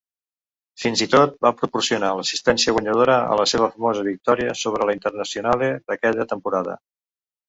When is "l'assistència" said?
2.19-2.73